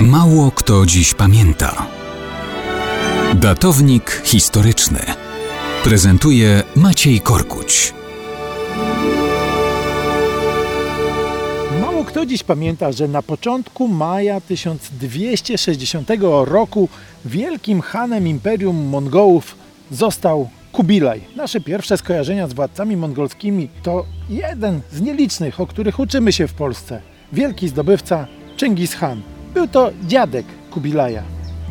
Mało 0.00 0.50
kto 0.50 0.86
dziś 0.86 1.14
pamięta. 1.14 1.86
Datownik 3.34 4.22
historyczny 4.24 4.98
prezentuje 5.84 6.62
Maciej 6.76 7.20
Korkuć. 7.20 7.94
Mało 11.80 12.04
kto 12.04 12.26
dziś 12.26 12.42
pamięta, 12.42 12.92
że 12.92 13.08
na 13.08 13.22
początku 13.22 13.88
maja 13.88 14.40
1260 14.40 16.08
roku 16.44 16.88
wielkim 17.24 17.80
hanem 17.80 18.28
Imperium 18.28 18.88
Mongołów 18.88 19.56
został 19.90 20.48
Kubilaj. 20.72 21.20
Nasze 21.36 21.60
pierwsze 21.60 21.96
skojarzenia 21.96 22.48
z 22.48 22.52
władcami 22.52 22.96
mongolskimi 22.96 23.68
to 23.82 24.06
jeden 24.28 24.80
z 24.92 25.00
nielicznych, 25.00 25.60
o 25.60 25.66
których 25.66 25.98
uczymy 25.98 26.32
się 26.32 26.48
w 26.48 26.54
Polsce. 26.54 27.00
Wielki 27.32 27.68
zdobywca 27.68 28.26
Chingis 28.56 28.96
Khan. 28.96 29.35
Był 29.56 29.68
to 29.68 29.90
dziadek 30.06 30.46
Kubilaja. 30.70 31.22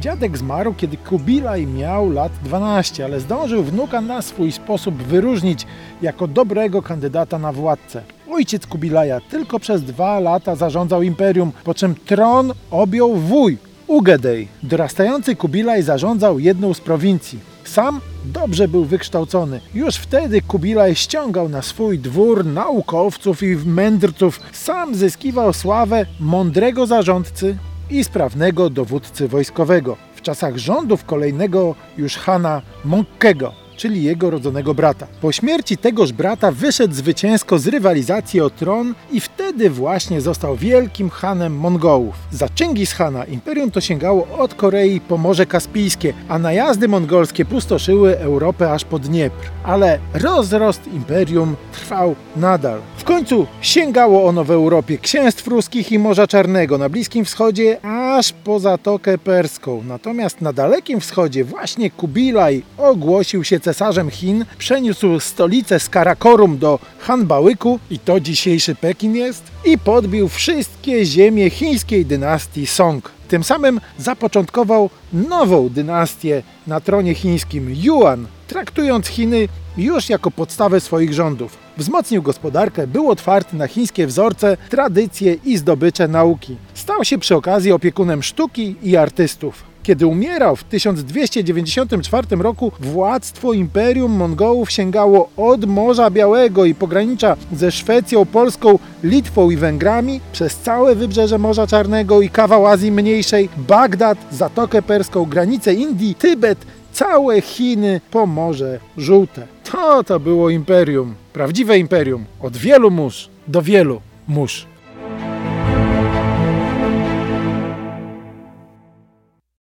Dziadek 0.01 0.37
zmarł, 0.37 0.73
kiedy 0.73 0.97
Kubilaj 0.97 1.67
miał 1.67 2.11
lat 2.11 2.31
12, 2.43 3.05
ale 3.05 3.19
zdążył 3.19 3.63
wnuka 3.63 4.01
na 4.01 4.21
swój 4.21 4.51
sposób 4.51 4.95
wyróżnić 4.95 5.65
jako 6.01 6.27
dobrego 6.27 6.81
kandydata 6.81 7.39
na 7.39 7.51
władcę. 7.51 8.01
Ojciec 8.31 8.67
Kubilaja 8.67 9.21
tylko 9.21 9.59
przez 9.59 9.83
dwa 9.83 10.19
lata 10.19 10.55
zarządzał 10.55 11.01
imperium, 11.01 11.51
po 11.63 11.73
czym 11.73 11.95
tron 11.95 12.53
objął 12.71 13.15
wuj 13.15 13.57
Ugedej. 13.87 14.47
Dorastający 14.63 15.35
Kubilaj 15.35 15.83
zarządzał 15.83 16.39
jedną 16.39 16.73
z 16.73 16.81
prowincji. 16.81 17.39
Sam 17.63 18.01
dobrze 18.25 18.67
był 18.67 18.85
wykształcony. 18.85 19.61
Już 19.73 19.95
wtedy 19.95 20.41
Kubilaj 20.41 20.95
ściągał 20.95 21.49
na 21.49 21.61
swój 21.61 21.99
dwór 21.99 22.45
naukowców 22.45 23.43
i 23.43 23.55
mędrców. 23.65 24.39
Sam 24.51 24.95
zyskiwał 24.95 25.53
sławę 25.53 26.05
mądrego 26.19 26.85
zarządcy 26.87 27.57
i 27.89 28.03
sprawnego 28.03 28.69
dowódcy 28.69 29.27
wojskowego. 29.27 29.97
W 30.15 30.21
czasach 30.21 30.57
rządów 30.57 31.05
kolejnego 31.05 31.75
już 31.97 32.15
Hana 32.17 32.61
Monkego 32.85 33.64
czyli 33.77 34.03
jego 34.03 34.29
rodzonego 34.29 34.73
brata. 34.73 35.07
Po 35.21 35.31
śmierci 35.31 35.77
tegoż 35.77 36.13
brata 36.13 36.51
wyszedł 36.51 36.93
zwycięsko 36.93 37.59
z 37.59 37.67
rywalizacji 37.67 38.41
o 38.41 38.49
tron 38.49 38.93
i 39.11 39.19
wtedy 39.19 39.69
właśnie 39.69 40.21
został 40.21 40.55
wielkim 40.55 41.09
hanem 41.09 41.55
Mongołów. 41.55 42.15
Za 42.31 42.47
Chingis 42.55 42.93
Hana 42.93 43.25
imperium 43.25 43.71
to 43.71 43.81
sięgało 43.81 44.27
od 44.37 44.53
Korei 44.53 45.01
po 45.01 45.17
Morze 45.17 45.45
Kaspijskie, 45.45 46.13
a 46.27 46.39
najazdy 46.39 46.87
mongolskie 46.87 47.45
pustoszyły 47.45 48.19
Europę 48.19 48.71
aż 48.71 48.85
po 48.85 48.99
Dniepr. 48.99 49.49
Ale 49.63 49.99
rozrost 50.13 50.81
imperium 50.93 51.55
trwał 51.73 52.15
nadal. 52.35 52.79
W 52.97 53.03
końcu 53.03 53.47
sięgało 53.61 54.25
ono 54.25 54.43
w 54.43 54.51
Europie 54.51 54.97
księstw 54.97 55.47
ruskich 55.47 55.91
i 55.91 55.99
Morza 55.99 56.27
Czarnego, 56.27 56.77
na 56.77 56.89
Bliskim 56.89 57.25
Wschodzie 57.25 57.85
aż 57.85 58.33
po 58.33 58.59
Zatokę 58.59 59.17
Perską. 59.17 59.83
Natomiast 59.87 60.41
na 60.41 60.53
Dalekim 60.53 60.99
Wschodzie 60.99 61.43
właśnie 61.43 61.91
Kubilaj 61.91 62.63
ogłosił 62.77 63.43
się 63.43 63.59
cesarzem 63.65 64.09
Chin, 64.09 64.45
przeniósł 64.57 65.19
stolicę 65.19 65.79
z 65.79 65.89
Karakorum 65.89 66.57
do 66.57 66.79
Hanbałyku 66.99 67.79
i 67.89 67.99
to 67.99 68.19
dzisiejszy 68.19 68.75
Pekin 68.75 69.15
jest 69.15 69.43
i 69.65 69.77
podbił 69.77 70.29
wszystkie 70.29 71.05
ziemie 71.05 71.49
chińskiej 71.49 72.05
dynastii 72.05 72.67
Song. 72.67 73.11
Tym 73.27 73.43
samym 73.43 73.81
zapoczątkował 73.97 74.89
nową 75.13 75.69
dynastię 75.69 76.43
na 76.67 76.79
tronie 76.79 77.13
chińskim 77.15 77.75
Yuan, 77.83 78.27
traktując 78.47 79.07
Chiny 79.07 79.47
już 79.77 80.09
jako 80.09 80.31
podstawę 80.31 80.79
swoich 80.79 81.13
rządów. 81.13 81.57
Wzmocnił 81.77 82.21
gospodarkę, 82.21 82.87
był 82.87 83.09
otwarty 83.09 83.55
na 83.55 83.67
chińskie 83.67 84.07
wzorce, 84.07 84.57
tradycje 84.69 85.33
i 85.33 85.57
zdobycze 85.57 86.07
nauki. 86.07 86.57
Stał 86.73 87.03
się 87.03 87.17
przy 87.17 87.35
okazji 87.35 87.71
opiekunem 87.71 88.23
sztuki 88.23 88.75
i 88.83 88.97
artystów. 88.97 89.74
Kiedy 89.85 90.07
umierał 90.07 90.55
w 90.55 90.63
1294 90.63 92.27
roku, 92.37 92.71
władztwo 92.79 93.53
Imperium 93.53 94.11
Mongołów 94.11 94.71
sięgało 94.71 95.29
od 95.37 95.65
Morza 95.65 96.09
Białego 96.09 96.65
i 96.65 96.75
pogranicza 96.75 97.37
ze 97.53 97.71
Szwecją, 97.71 98.25
Polską, 98.25 98.79
Litwą 99.03 99.49
i 99.49 99.55
Węgrami, 99.57 100.19
przez 100.31 100.57
całe 100.57 100.95
wybrzeże 100.95 101.37
Morza 101.37 101.67
Czarnego 101.67 102.21
i 102.21 102.29
kawał 102.29 102.67
Azji 102.67 102.91
Mniejszej, 102.91 103.49
Bagdad, 103.57 104.17
Zatokę 104.31 104.81
Perską, 104.81 105.25
granicę 105.25 105.73
Indii, 105.73 106.15
Tybet, 106.15 106.65
całe 106.91 107.41
Chiny 107.41 108.01
po 108.11 108.25
Morze 108.25 108.79
Żółte. 108.97 109.47
To 109.71 110.03
to 110.03 110.19
było 110.19 110.49
imperium, 110.49 111.15
prawdziwe 111.33 111.77
imperium, 111.77 112.25
od 112.41 112.57
wielu 112.57 112.91
mórz 112.91 113.29
do 113.47 113.61
wielu 113.61 114.01
mórz. 114.27 114.74